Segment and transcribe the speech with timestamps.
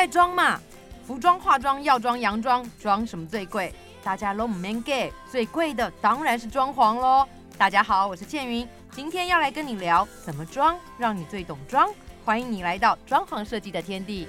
[0.00, 0.58] 在装嘛，
[1.06, 3.70] 服装、化妆、药妆、洋装，装什么最贵？
[4.02, 7.28] 大家都唔 man gay，最贵的当然是装潢喽。
[7.58, 11.86] 大家好，我是倩云，今天要来跟你聊怎么装，让你最懂装。
[12.24, 14.26] 欢迎你来到装潢设计的天地。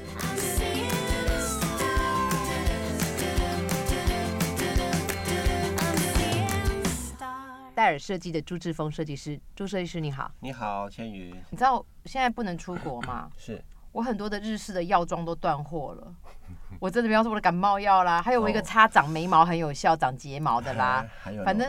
[7.73, 10.29] 戴尔设计的朱志峰设计师，朱设计师你好。
[10.41, 11.33] 你好，千羽。
[11.49, 13.31] 你知道现在不能出国吗？
[13.37, 16.15] 是我很多的日式的药妆都断货了。
[16.79, 21.05] 我真的比方说我的感冒药啦，还有我一个哦擦长眉毛很有效、长睫毛的啦，
[21.45, 21.67] 反正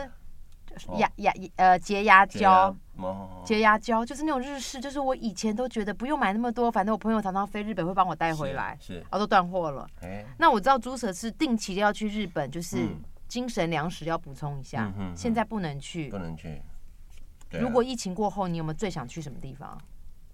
[0.87, 2.75] 哦牙牙呃洁牙胶。
[2.97, 9.87] 哦，洁牙胶就是那种日式，就是我以前都觉得不用买那么多，反正我朋友常常飞日本会帮我带回来，是，然后都断货了。
[10.01, 16.19] 哎，那我知道朱舍是定期的要去日本，就是嗯精神粮食要补充一下嗯，哼现在不能去不。
[16.19, 16.49] 能去。
[16.49, 19.75] 啊如果疫情过后，你有没有最想去什么地方？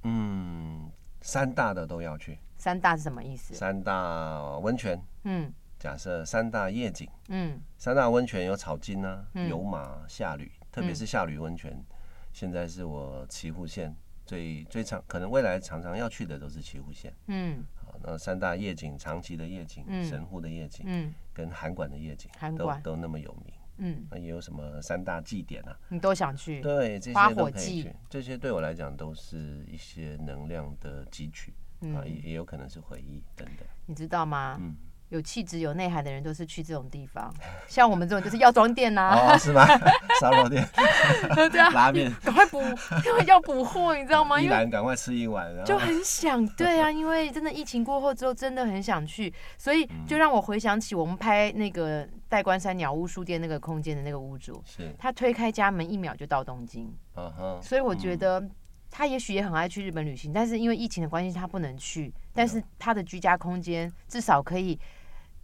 [0.04, 0.90] 嗯，
[1.22, 3.54] 三大的都要去，三大是什么意思？
[3.54, 5.54] 三大温泉，嗯。
[5.77, 7.60] 假设三大夜景，嗯。
[7.77, 9.49] 三大温泉有草金啊、嗯。
[9.49, 11.82] 有马、下吕，特别是下吕温泉，
[12.34, 17.13] 现在是我岐阜县最最常，可能未来常常要去的都是岐阜县。
[17.27, 17.63] 嗯。
[17.76, 20.04] 好，那三大夜景，长崎的夜景、嗯。
[20.04, 21.13] 神户的夜景，嗯。
[21.34, 23.54] 跟函馆的夜景，都都那么有名。
[23.80, 25.77] 嗯，那也有什么三大祭典啊？
[25.90, 26.62] 你都想去？
[26.62, 27.96] 对，这花些都火季可以去。
[28.10, 31.54] 这些对我来讲都是一些能量的汲取
[31.96, 33.68] 啊，也嗯，也有可能是回忆等等。
[33.86, 34.58] 你知道吗？
[34.60, 34.76] 嗯，
[35.10, 37.34] 有气质、有内涵的人都是去这种地方，
[37.68, 39.65] 像我们这种就是药妆店呐、哦，是吗？
[40.21, 40.68] 烧肉店、
[41.49, 42.60] 对啊，拉面，赶快补，
[43.05, 44.40] 因为要补货，你知道吗？
[44.40, 58.43] 一因为兰赶快吃一碗，然就很想，对啊，因为真的疫情过后之后，真的很想去，所以嗯就让我回想起我们拍那个代官山鸟屋书店那个空间的那个屋主，是，他推开家门一秒就到东京，嗯哼，所以我觉得
[58.91, 64.78] 他也许也很爱去日本旅行，但是因为疫情的关系，他不能去，但是他的居家空间至少可以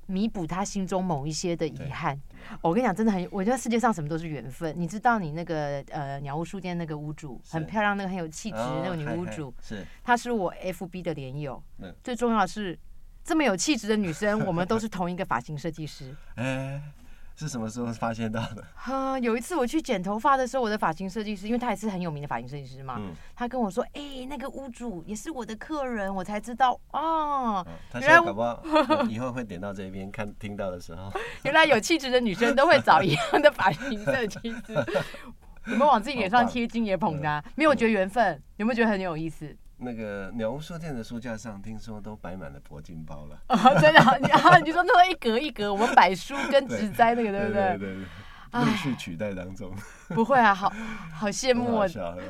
[0.08, 2.20] 弥补他心中某一些的遗憾。
[2.62, 4.74] 我跟你讲，真的很，我觉得世界上什么都是缘分。
[4.78, 11.94] 你知道，你那个呃鸟屋书店那个屋主很漂亮，那个很有气质哦那个女屋主，是她是我 FB 的连友嗯。
[12.04, 12.78] 最重要的是，
[13.24, 16.16] 这么有气质的女生，我们都是同一个发型设计师。
[16.36, 16.80] 哎，
[17.38, 18.64] 是什么时候发现到的？
[18.76, 27.66] 哈，有一次我去剪头发的时候，我的发型设计师，因为他也是很有名的发型设计师嘛，嗯，他跟我说：“哎、那个屋主也是我的客人。”我才知道哦，
[27.96, 31.12] 原来我现在搞不好以后会点到这边看听到的时候，
[31.44, 34.74] 原来有气质的女生都会找一样的发型设计师。
[35.68, 38.40] 有没有往自己脸上贴金也捧他、没有觉得缘分？
[38.58, 39.58] 有没有觉得很有意思？
[39.78, 47.54] 那个鸟屋书店的书架上，听说都摆满了铂金包了， 哦，真的啊，你啊，你说那个一格一格，我们摆书跟植栽那个，对不对？
[47.54, 48.04] 对对对，
[48.52, 49.70] 哎陆续取代当中，
[50.16, 50.72] 不会啊，好
[51.14, 51.86] 好羡慕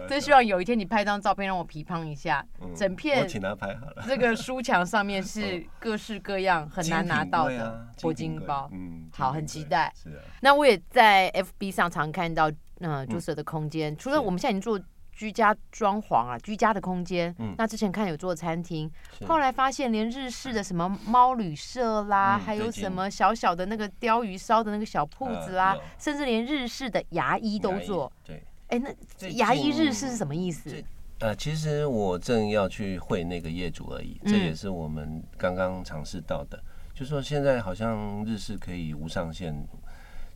[0.10, 4.04] 真希望有一天你拍张照片让我皮胖一下，嗯整片我请他拍好了。
[4.08, 8.68] 这个书墙上面是各式各样很难拿到的铂金包。
[8.74, 14.80] 嗯，好很期待是啊，那我也在 FB 上常看到，呃，朱舍的空间，除了我们现在已经做
[15.16, 18.92] 居家装潢啊，居家的空间，嗯那之前看有做餐厅，
[19.26, 28.12] 后来发现连日式的什么猫旅社啦，嗯还有什么小小的那个鲷鱼烧的那个小铺子啦，呃甚至连日式的牙医都做。
[28.26, 30.84] 对，哎，那牙医日式是什么意思？
[31.20, 36.62] 呃，其实我正要去会那个业主而已，这嗯也是我们刚刚尝试到的，
[36.94, 39.66] 就说现在好像日式可以无上限。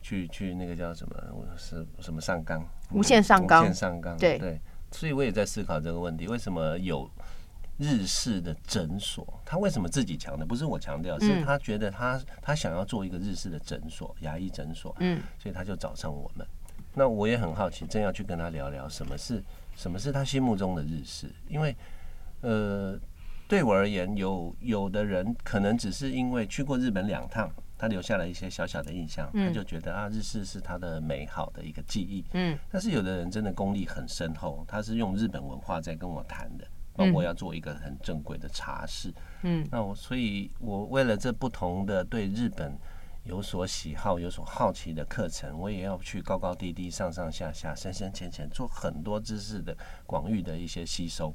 [0.02, 1.14] 去去那个叫什么？
[1.58, 2.66] 是什么上纲？
[2.90, 4.16] 无限上纲无限上纲。
[4.16, 4.58] 对对，
[4.92, 7.10] 所以我也在思考这个问题：为什么有
[7.78, 9.26] 日式的诊所？
[9.44, 10.44] 他为什么自己强调？
[10.44, 14.94] 不是我强调，是嗯他觉得他他想要做一个日式的诊所，牙医诊所。
[15.00, 16.46] 嗯所以他就找上我们。
[16.92, 19.42] 那我也很好奇，正要去跟他聊聊什么是
[19.76, 21.74] 什么是他心目中的日式，因为
[22.40, 22.98] 呃，
[23.46, 27.48] 对我而言，有有的人可能只是因为去过日本两趟，
[27.80, 32.22] 他留下了一些小小的印象，嗯他就觉得啊，日式是他的美好的一个记忆。
[32.34, 36.66] 嗯但是有的人真的功力很深厚，他是用日本文化在跟我谈的。
[36.92, 39.10] 包括要做一个很正规的茶室，
[39.42, 42.76] 嗯那我所以，我为了这不同的对日本
[43.24, 49.74] 有所喜好、有所好奇的课程，我也要去高高低低、上上下下、深深浅浅，做很多知识的
[50.04, 51.32] 广域的一些吸收。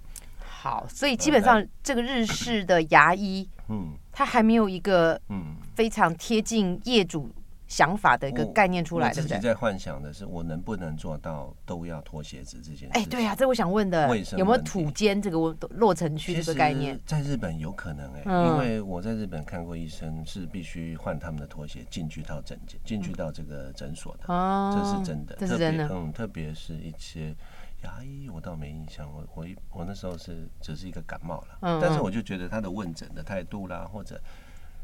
[0.66, 7.30] 好，所以基本上这个日式的牙医，嗯他还没有一个嗯，非常贴近业主
[7.68, 9.36] 想法的一个概念出来，我对不对？
[9.36, 12.90] 自己在幻想的是，我能不能做到都要脱鞋子这件事？
[12.94, 17.00] 哎，对呀、这我想问的为什么有没有土间这个我落城区这个概念？
[17.06, 25.88] 在日本有可能哎、嗯因为我在日本看过医生，是必须换他们的拖鞋进去到诊间，进去到这个诊所的，哦，这是真的，这是真的。
[25.92, 27.36] 嗯，特别是一些
[27.86, 34.20] 牙医我倒没印象，我我一我那时候是只是一个感冒了，嗯嗯但是我就觉得他的问诊的态度啦，或者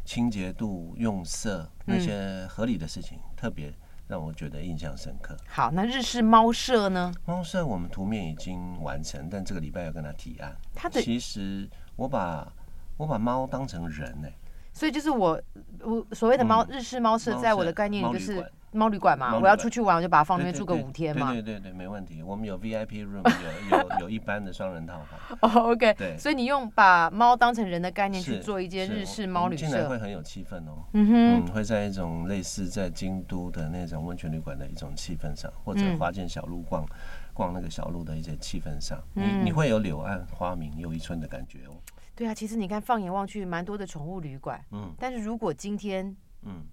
[0.06, 3.74] 清洁度、用色那嗯些合理的事情，特别
[4.07, 5.36] 让我觉得印象深刻。
[5.48, 7.12] 好，那日式猫舍呢？
[7.25, 10.56] 猫舍我们图面已经完成，但这个礼拜要跟他提案。
[10.75, 12.51] 他的其实我把
[12.97, 14.27] 我把猫当成人呢、
[14.74, 15.42] 所以就是我
[15.80, 21.31] 我所谓的猫、嗯日式猫舍，在我的概念里就是猫旅馆嘛，我要出去玩，我就把它放那边住个五天嘛。
[21.33, 22.23] 对对对对，没问题。
[22.23, 23.23] 我们有 VIP room，
[23.69, 25.38] 有 有有一般的双人套房。
[25.41, 30.85] 哦，OK，对所以你用把猫当成人的概念去做一间日式猫旅社进来会，很有气氛哦。
[30.94, 36.85] 嗯哼，嗯，会在一种类似在京都的那种温泉旅馆的一种气氛上，或者嗯花见小路逛
[37.33, 41.75] 逛那个小路的一些气氛上，嗯你你会有柳暗花明又一村的感觉哦。
[42.15, 46.63] 对啊，其实你看放眼望去，蛮多的宠物旅馆，嗯但是如果今天嗯，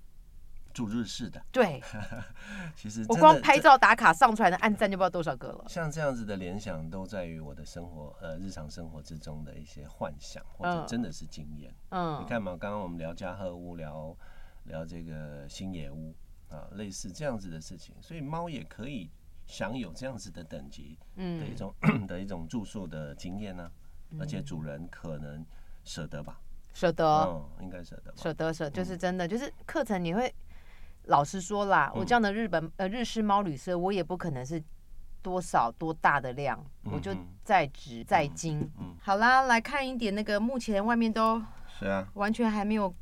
[0.78, 1.82] 住日式的，对
[2.76, 5.64] 其实我光拍照打卡上传的按赞就不知道多少个了。
[5.66, 11.74] 像这样子的联想，都在于我的生活呃日常生活之中的一些幻想，或者嗯真的是经验。
[11.88, 14.16] 嗯你，看嘛，刚刚我们聊家和屋，聊
[14.66, 16.14] 聊这个新野屋
[16.48, 19.10] 啊，类似这样子的事情，所以猫也可以
[19.46, 21.74] 享有这样子的等级的一嗯，种、
[22.06, 23.68] 的一种住宿的经验呢、
[24.20, 25.44] 而且主人可能
[25.82, 26.38] 舍得吧？
[26.72, 28.16] 舍得嗯，应该舍得吧？
[28.22, 30.32] 舍得舍，就是真的，就是课程你会，
[31.07, 34.63] 老实说啦，嗯我这样的日本呃日式猫旅社，我也不可能是
[35.21, 36.57] 多少多大的量，
[36.91, 38.71] 我就嗯哼在值在精。
[38.79, 42.93] 嗯，好啦，来看一点那个，目前外面都是啊，完全还没有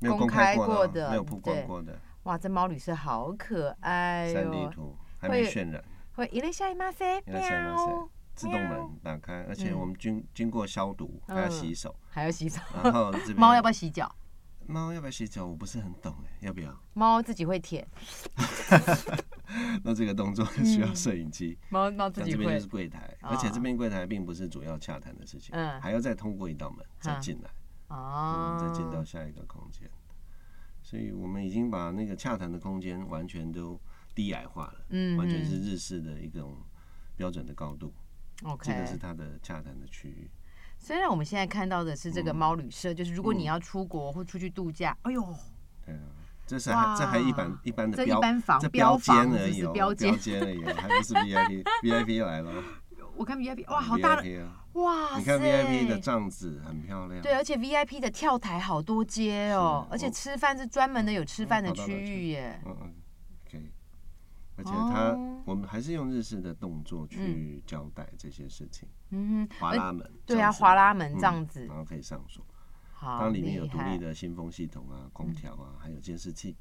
[0.00, 5.82] 没有公开公开过过的的哦，没有曝对光过的哇，这猫旅社好可爱三 D 哟、图还没会渲染。
[6.14, 12.60] 会一类下一马塞いらっしゃいませ喵，自动门打开，而且嗯我们经经过消毒，还要洗手，还要洗手。
[12.82, 14.12] 然后这边猫要不要洗脚？
[14.67, 15.45] 猫要不要洗脚？
[15.45, 16.75] 我不是很懂哎，要不要？
[16.93, 17.87] 猫自己会舔，
[19.83, 21.57] 那这个动作需要摄影机。
[21.69, 22.67] 猫猫自己会像这边就是。
[22.69, 27.49] 柜台，哦而且这边柜台并不是主要洽谈的事情，嗯还要再通过一道门再进来，
[27.87, 29.89] 哦嗯，再进到下一个空间。
[30.81, 33.79] 所以我们已经把那个洽谈的空间完全都
[34.13, 36.57] 低矮化了，嗯完全是日式的一种
[37.15, 37.93] 标准的高度。
[38.37, 38.85] 这 OK 个。
[38.85, 40.29] 是它的洽谈的区域。
[40.83, 45.35] 虽然我们现在看到的是这个猫旅社，就是如果你要出国或出去度假，哎呦，
[46.45, 50.19] 这是还这还一般一般的这一标般房这标标间房而已标间。
[50.19, 52.51] 间而已哦，还不是 VIP VIP 来了。
[53.15, 54.65] 我看 VIP，哇，好大的，，VIP 啊！
[54.73, 62.59] 哇你看 VIP 的帐子很漂亮，对，而且 VIP 的跳台好多阶哦，是而且吃饭是专门的有吃饭的区域耶。
[62.65, 62.93] 嗯嗯，
[63.49, 63.71] 可以。
[64.57, 65.15] 而且他
[65.45, 68.89] 我们还是用日式的动作去交代这些事情。
[69.13, 72.43] 嗯哼，滑拉门，对啊，滑拉门嗯这样子然，后可以上锁。
[72.91, 76.55] 好当里面有独立，的新风系统啊、空调啊，还有监视器。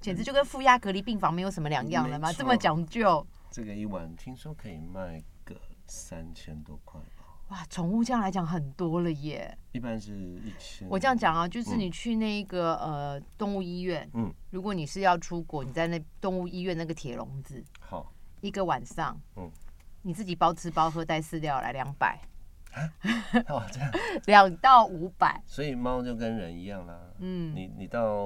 [0.00, 2.32] 简直就跟负压隔离病房没有什么两样了吗？
[2.32, 5.54] 这么讲究，这个一晚听说可以卖个
[5.86, 9.56] 三千多块吧，哇，宠物这样来讲很多了耶。
[9.72, 10.88] 一般是一千。
[10.88, 19.50] 我这样讲啊，就是嗯你去那个呃动物医院，嗯，如果你是要出国，你在那动物医院那个铁笼子，好，一个晚上，嗯
[20.02, 22.18] 你自己包吃包喝带饲料来两百，
[23.48, 23.90] 哦这样，
[24.26, 27.00] 两到五百，所以猫就跟人一样啦。
[27.18, 28.16] 嗯，你你到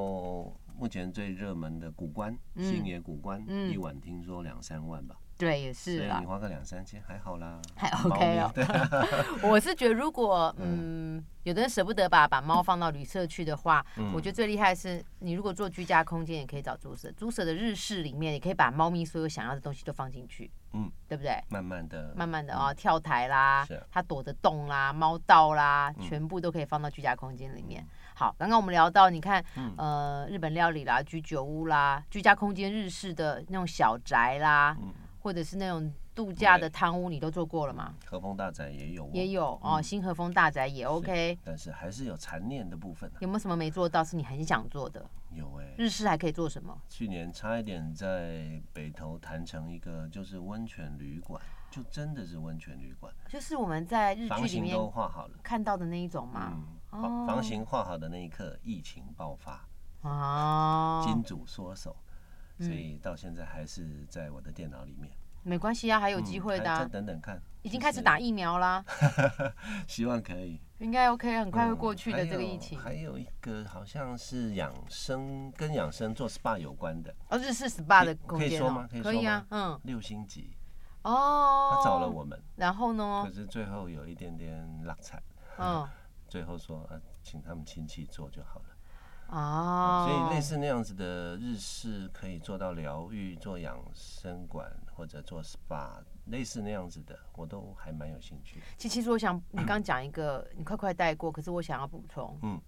[0.78, 2.64] 目前最热门的古关，嗯。
[2.64, 3.70] 星野古关，嗯。
[3.72, 5.16] 一晚听说两三万吧。
[5.38, 6.18] 对，也是啦。
[6.18, 8.50] 你，花个两三千还好啦，还 OK 哦。
[8.56, 8.64] 咪 对。
[8.64, 9.06] 啊，
[9.44, 14.12] 我是觉得，如果嗯，有的人舍不得把把猫放到旅社去的话，嗯。
[14.14, 17.12] 我觉得最厉害是，你如果做居家空间，也可以找猪舍。
[17.12, 21.42] 猪舍的日式里面，你可以把猫咪所有想要的东西都放进去，嗯，对不对？
[21.48, 26.02] 慢慢的，慢慢的啊、跳台啦它躲着洞啦，猫道啦，嗯。
[26.02, 27.86] 全部都可以放到居家空间里面。
[28.14, 29.74] 好，刚刚我们聊到，你看，嗯。
[29.78, 34.92] 呃，日本料理啦、居酒屋啦、居家空间日式的那种小宅啦，嗯
[35.26, 37.92] 或者是那种度假的汤屋，你都做过了吗？
[38.04, 41.36] 和风大宅也有哦，也有哦，嗯新和风大宅也 OK。
[41.42, 43.18] 但是还是有残念的部分啊。
[43.18, 45.04] 有没有什么没做到是你很想做的？
[45.32, 46.80] 有哎、日式还可以做什么？
[46.88, 51.42] 去年差一点在北投谈成一个就是温泉旅馆，
[51.72, 55.36] 就真的是温泉旅馆，就是我们在日剧里面都画好了。
[55.42, 56.52] 看到的那一种嘛。
[56.88, 59.66] 房房型画好的那一刻，疫情爆发，
[60.02, 62.05] 哦，金主缩手，嗯
[62.58, 65.12] 所以到现在还是在我的电脑里面。
[65.42, 68.84] 没关系啊，还有机会的、再等等看，已经开始打疫苗啦，
[69.86, 70.60] 希望可以。
[70.78, 72.76] 应该 OK，很快会嗯过去的、这个疫情。
[72.78, 80.56] 还有一个好像是养生跟养生做 SPA 有关的哦，日式 SPA 的可以空间哦可以说吗，可以说吗，啊嗯，六星级，
[81.02, 85.22] 哦，他找了，我们，然后呢可，是最后有一点点落惨，
[85.58, 85.88] 嗯，
[86.28, 88.75] 最后说呃，请他们亲戚做就好了。
[89.28, 98.60] 哦，所以类似那样子的日式可以做到疗愈、做养生馆，或者做 SPA 类似那样子的，我都还蛮有兴趣。
[98.76, 102.38] 其其实我想，你刚讲一个，你快快带过，可是我想要补充。
[102.42, 102.60] 嗯，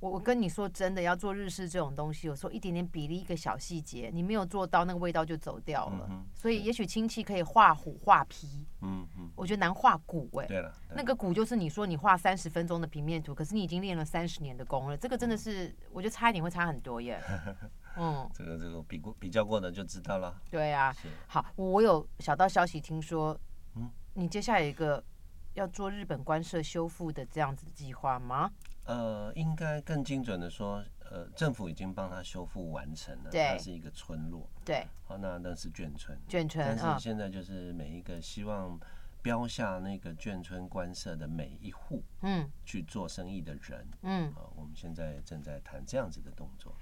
[0.00, 6.06] 我我跟你说真的，要做日式这种东西，有时候一点点比例、一个小细节，你没有做到，那个味道就走掉了。
[6.10, 17.22] 嗯所以也许亲戚可以画虎画皮，嗯嗯，我觉得难画骨哎、对了，那个骨就是你说你画三十分钟的平面图，可是你已经练了三十年的功了，这个真嗯的是我觉得差一点会差很多耶。
[17.98, 20.34] 嗯，这个这个比过比较过的就知道了。
[20.50, 20.90] 对啊。
[20.94, 23.38] 是，好，我我有小道消息听说，
[23.76, 25.04] 嗯你接下来有一个
[25.52, 28.50] 要做日本官舍修复的这样子的计划吗？
[28.86, 34.48] 呃，应该更精准的说，呃，政府已经帮他修复完成了，对它是一个村落。
[34.64, 38.78] 对，好，那那是眷村，眷村但啊是，现在就是每一个希望
[39.24, 42.46] 标下那个眷村官舍的每一户嗯。
[42.62, 44.28] 去做生意的人，嗯。
[44.32, 46.74] 啊，我们现在正在谈这样子的动作。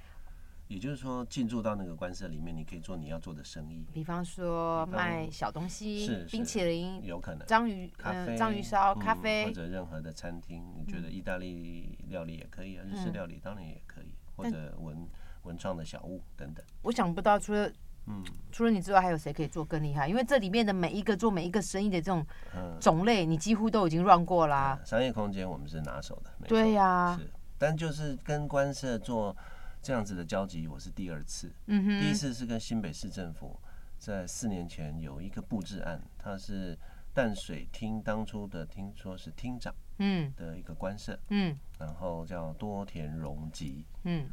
[0.66, 13.12] 也就是说，进驻到那个官舍里面，你可以做你要做的生意，比方说卖小东西是，冰淇淋、有可能章鱼嗯咖啡、章鱼烧、嗯咖啡或，者任何的餐厅，你觉得意大利料理也可以啊，日式嗯。
[13.12, 15.06] 料理当然也可以，或者文
[15.42, 16.64] 文创的小物等等。
[16.82, 17.70] 我想不到除了
[18.06, 18.24] 嗯。
[18.50, 20.06] 除了你之外，还有谁可以做更厉害？
[20.08, 24.78] 因为这里面的每一个做每一个生意的这种嗯，种类，你几乎都已经 run 过啦。
[24.84, 29.34] 商业空间我们是拿手的，没错对呀、是，但就是跟官社做
[29.80, 31.50] 这样子的交集，我是第二次。
[31.66, 32.00] 嗯哼。
[32.00, 33.58] 第一，次是跟新北市政府
[33.98, 36.78] 在四年前有一个布置案，它是
[37.14, 40.30] 淡水厅当初的听说是厅长嗯。
[40.36, 41.56] 的一个官社，嗯。
[41.78, 44.28] 然后叫多田荣吉，嗯。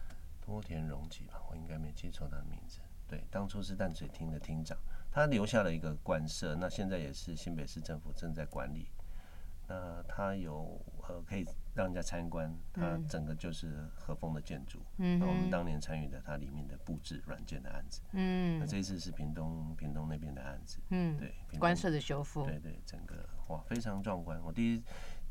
[0.45, 2.79] 多田荣吉吧，我应该没记错他的名字。
[3.09, 4.77] 对，当初是淡水厅的厅长，
[5.11, 8.89] 他留下了一个官舍，那现在也是新北市政府正在管理。
[9.67, 14.79] 那他有呃可以让人家参观，它嗯整个就是和风的建筑。
[14.97, 24.41] 嗯那我们，当年参与的它里面的布置软件的案子，嗯那嗯这一次是屏东屏东那边的案子，嗯，对，屏东官舍的修复，对对，整个哇非常壮观。
[24.43, 24.83] 我第一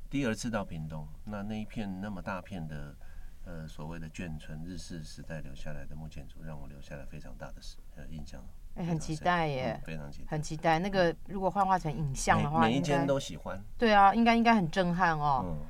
[0.08, 2.96] 第二次到屏东，那那一片那么大片的
[3.44, 10.26] 呃所谓的眷村，日式时代留下来的木建筑，让我留下了非常大的是呃印象，哎，很期待耶嗯，非常期待。
[10.28, 10.78] 很期待。
[10.78, 15.44] 那个如果幻化成影像的话，每每一间都喜欢，对啊，应该应该很震撼哦。
[15.44, 15.66] 嗯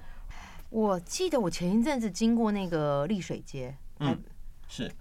[0.71, 4.23] 我记得我前一阵子经过那个丽水街，嗯，
[4.69, 4.93] 是，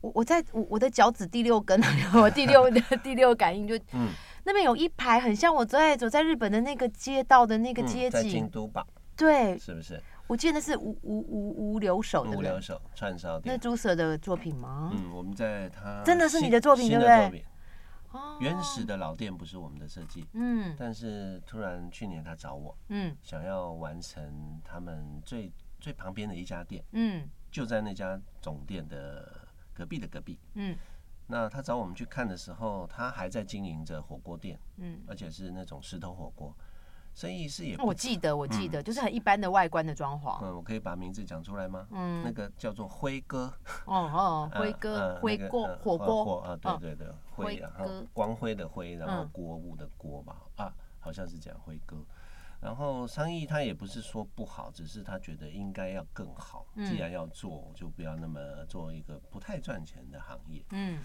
[0.00, 1.80] 我我在我我的脚趾第六根，
[2.20, 2.68] 我第六
[3.00, 4.08] 第六感应就嗯，
[4.42, 8.84] 那边有一排很像我在走在日本的那个街道的那个嗯街在京景，都吧，
[9.16, 10.02] 对是不是？
[10.26, 13.54] 我记得那是无无无无留手的人，五留手串烧店。
[13.54, 14.90] 那店，朱蛇的作品吗？
[14.94, 17.44] 嗯，我们在他真的是你的作品对不对？
[18.40, 20.74] 原始的老店不是我们的设计，嗯。
[20.78, 23.16] 但是突然去年他找我，嗯。
[23.22, 27.28] 想要完成他们最最旁边的一家店，嗯。
[27.50, 30.38] 就在那家总店的隔壁的隔壁。
[30.54, 30.76] 嗯。
[31.26, 36.54] 那他找我们去看的时候，他还在经营着火锅店，嗯，而且是那种石头火锅，
[37.14, 41.86] 生意是也我记得我记得，就是很一般的外观的装潢，嗯，我可以把名字讲出来吗？
[41.92, 43.52] 嗯那嗯个叫做辉哥，
[43.86, 51.96] 哦哦， 呃辉哥辉锅呃火火锅锅啊，对嗯对对，辉辉，然后哥光辉的辉，然后嗯锅物的锅吧，啊，好像是讲，辉哥。
[52.60, 56.66] 然后商议他也不是说不好，只是他觉得应该要更好。
[56.76, 60.64] 嗯既然要做，就不要那么做一个不太赚钱的行业。
[60.70, 60.98] 嗯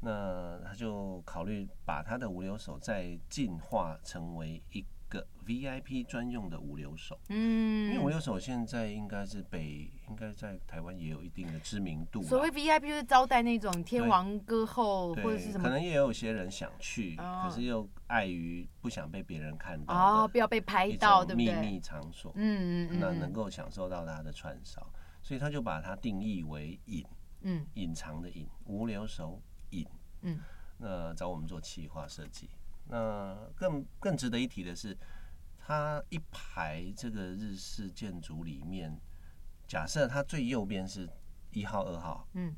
[0.00, 7.18] 那他就考虑把他的五留手再进化成为一个 VIP 专用的五留手。
[7.28, 8.10] 因为五嗯。
[8.10, 12.22] 留手现在应该是北，应该在台湾也有一定的知名度。
[12.22, 21.70] 所谓 VIP 就是招待那种天王歌后或者是，什么可能也有些人想去，哦可是又碍于不想被别人看到哦，不要被拍到，种秘对不对？
[21.70, 24.84] 密场所，嗯嗯嗯，那能够享受到他的串烧，
[25.22, 27.04] 所以他就把它定义为隐，
[27.42, 29.40] 嗯隐藏的隐，无留守
[29.70, 29.86] 隐。
[30.22, 30.40] 嗯，
[30.78, 32.48] 那找我们做企划设计。
[32.86, 34.96] 那更更值得一提的是，
[35.58, 39.00] 它一排这个日式建筑里面，
[39.66, 41.08] 假设它最右边是
[41.52, 42.54] 一号、二号，嗯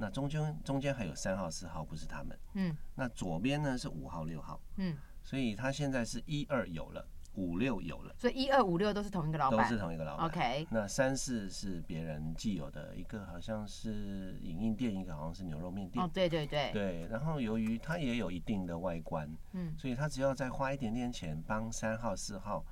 [0.00, 2.38] 那中间中间还有三号、四号，不是他们。
[2.54, 7.06] 嗯那左边呢是五号、六号，嗯，所以它现在是一二有了，
[7.38, 9.78] 五六有了，所以一二五六都是同一个老板都是。
[9.80, 10.26] 同一个老板。
[10.26, 16.04] OK，那三四是别人既有的一个，好像是影印店，一个好像是牛肉面店。
[16.04, 22.64] 哦，对对对，对，然后由于它也有一定的外观，嗯所以它只要再花一点点钱帮三号、四号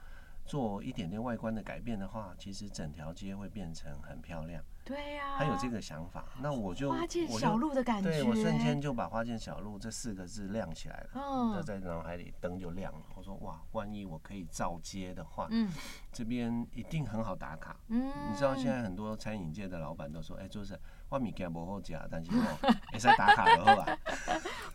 [0.45, 4.61] 做一点点外观的改变的话，其实整条街会变成很漂亮。
[4.87, 13.01] 对呀，他有这个想法，那我就花见我小就路的感觉，对我瞬间就把“花见小路”这四个字亮起来了，嗯就在脑海里灯就亮了。
[13.17, 15.69] 我说哇，万一我可以照街的话，嗯
[16.13, 17.75] 这边一定很好打卡。
[17.89, 20.79] 嗯，你知道现在很多餐饮界的老板都说，哎、就是
[21.09, 23.99] 我米给不好吃，但是哦， 也是打卡的好啊。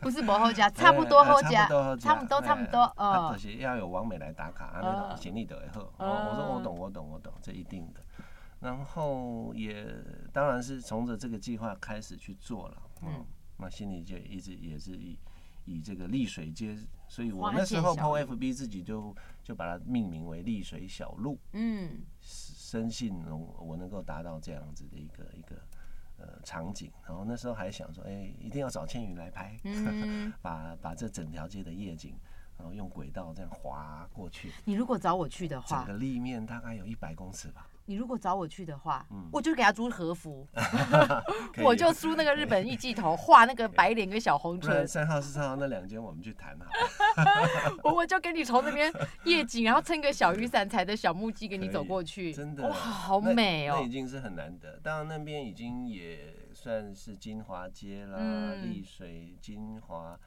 [0.02, 5.94] 不是 不好加，差不多好加哎差不多，差不多差不多，哎啊嗯就，是要有王美来打卡，啊，那行李都会好。
[5.98, 8.02] 我说我懂，我懂，我懂，这一定的。
[8.62, 9.86] 然后也
[10.32, 13.26] 当然是从着这个计划开始去做了，嗯嗯，
[13.58, 15.18] 那心里就一直也是以
[15.66, 16.78] 以这个丽水街，
[17.08, 25.56] 所以我那时候 PO FB 自己就就把它命名为丽水小路，嗯，深信能我能够达到这样子的一个一个
[26.18, 26.92] 呃场景。
[27.08, 32.16] 然后那时候还想说，哎、一定要找千羽来拍，嗯， 把把这整条街的夜景，
[32.58, 37.68] 然后用轨道这样滑过去，你如果找我去的话，整个立面大概有一百公尺吧。
[37.92, 40.48] 你如果找我去的话，嗯我就给他租和服，
[41.62, 46.66] 我就租那个日本艺伎头，画那个白脸跟小红唇，三号四号那两间我们去谈好。
[47.84, 48.90] 我 我就跟你从那边
[49.26, 54.80] 夜景，然后撑个小雨伞，踩着小木屐跟你走过去，真的哇，好美哦那已，经是很难得。
[54.82, 60.18] 当然那边已经也算是金华街啦、嗯丽水、金华，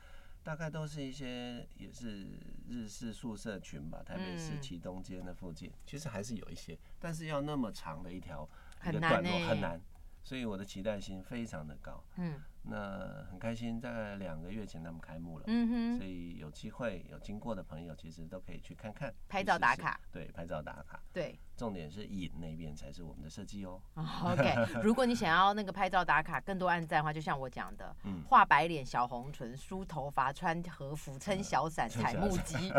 [0.45, 2.29] 大概都是一些也是
[2.69, 4.03] 日式宿舍群吧。
[4.05, 8.49] 台北市嗯旗东街那附近，其实还是有一些，但是要那么长的一条
[8.83, 9.81] 一很个段落很难，
[10.23, 12.05] 所以我的期待心非常的高。
[12.17, 15.44] 嗯那很开心，大概两个月前他们开幕了。
[15.49, 20.00] 嗯哼，所以有机会有经过的朋友，其实都可以去看看，拍照打卡。
[20.11, 21.00] 对，拍照打卡。
[21.12, 21.38] 对。
[21.56, 23.80] 重点是影那边才是我们的设计哦。
[23.94, 24.52] 哦 OK，
[24.83, 32.73] 如果你想要那个拍照打卡更多按赞的话，就像我讲的，嗯画白脸、小红唇、梳头发、穿和服、撑小伞、踩木屐，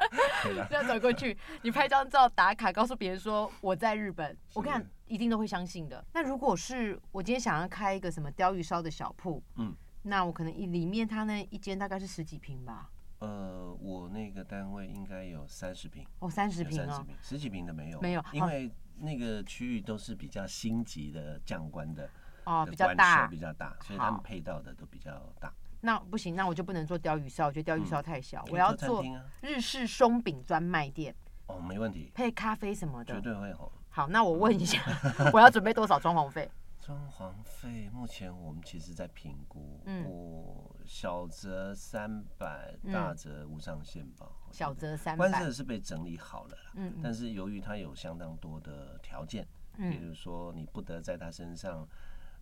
[0.70, 6.02] 这样 走过去，你拍张照打卡，告诉别人说我在日本，我跟你讲，一定都会相信的。
[6.14, 22.08] 那如果是我今天想要开一个什么鲷鱼烧的小铺，嗯，那我可能一里面它那一间大概是十几平吧，呃，我那个单位应该有三十平，哦，三十平哦，三十平，十几平的没有，没有因为那个区域都是比较星级的将官的，
[22.44, 23.38] 哦，比较大舍比。
[23.38, 25.52] 较大，所以他们配到的都比较大。
[25.82, 29.04] 那不行，那我就不能做鲷鱼烧，我觉得鲷鱼烧太小，我要做
[29.42, 31.14] 日式松饼专卖店，
[31.48, 33.14] 哦，没问题，配咖啡什么的。
[33.14, 33.20] 绝。
[33.20, 33.70] 对会红。
[33.94, 34.82] 好，那我问一下，
[35.32, 36.50] 我要准备多少装潢费？
[36.80, 44.26] 装潢费目前我们其实在评估，嗯我小则三百，嗯大则无上限吧。
[44.48, 45.52] 我觉小得则三百关键。
[45.52, 49.44] 是被整理好了啦，嗯嗯但是由于它有相当多的条件，
[49.76, 51.86] 比嗯如说你不得在他身上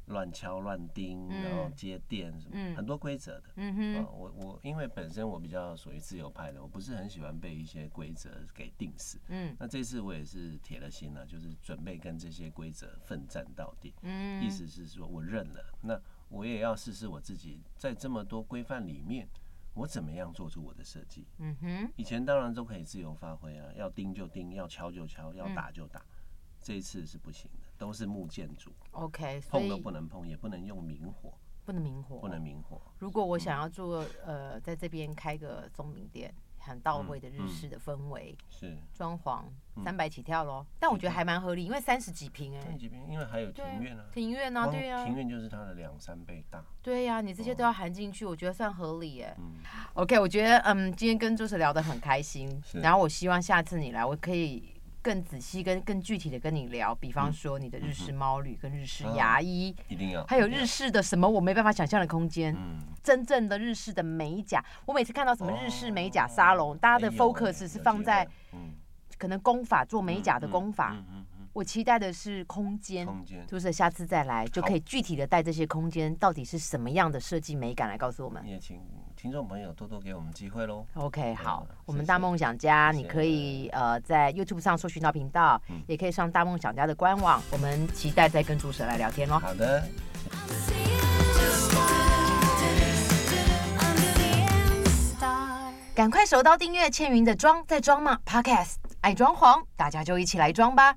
[0.07, 3.51] 乱敲乱钉，嗯然后接电什么，嗯很多规则的。
[3.57, 9.21] 嗯啊，哼，我我因为本身我比较属于自由派的，我不是很喜欢被一些规则给定死。
[9.29, 13.95] 嗯那这次我也是铁了心了，就是准备跟这些规则奋战到底。
[14.03, 19.29] 嗯，意思是说我认了，那我也要试试我自己在这么多规范里面，
[19.75, 21.27] 我怎么样做出我的设计。
[21.39, 26.05] 嗯哼，以前当然都可以自由发挥啊，要钉就钉，要敲就敲，要嗯打就打。
[26.63, 31.33] 这一次是不行的，都是木建筑，OK，所碰都不能碰，也不能用明火，
[31.65, 32.79] 不能明火，不能明火。
[32.99, 39.45] 如果我想要做呃，在这边开个松饼店，很到位的日嗯式的氛围，是，装潢
[39.77, 39.83] 嗯。
[39.83, 40.67] 三百起跳咯。
[40.79, 46.63] 但我觉得还蛮合理，因为三十几平哎三十，几平因为还有庭院啊，庭院啊，对呀庭，院就是它的两三倍大。
[46.83, 49.35] 对呀，你这些都要含进去，我觉得算合理哎。
[49.39, 49.55] 嗯
[49.95, 52.79] ，OK，我觉得嗯，今天跟朱 Sir 聊得很开心，是。
[52.81, 60.25] 然后我希望下次你来，我可以更仔细、跟更具体的跟你聊，比方说你的日式猫旅跟日式牙医，一定要。
[60.27, 68.75] 还有日式的什么我没办法想象的空间，嗯，真正的日式的美甲，我每次看到什么日式美甲哦沙龙，大家的 focus 是放在嗯
[69.19, 73.09] 可能工法做美甲的嗯工法，嗯嗯嗯我期待的是空间嗯，。
[73.09, 73.47] 空间。
[73.47, 78.47] 就是下次再来，就可以具体的带这些空间到底是什么样的设计美感来告诉我们。
[78.47, 78.81] 也请
[79.21, 80.87] 听众朋友多多给我们机会喽。
[80.95, 87.43] OK，好嗯，我们大梦想家，谢谢你可以呃在 YouTube 上搜寻到频道，嗯也可以上大梦想家的官网。
[87.53, 89.39] 我们期待再跟主持人来聊天喽。
[89.39, 89.85] 好的.
[95.95, 100.97] 赶快手刀订阅倩云的装在装吗 Podcast，爱装潢，大家就一起来装吧。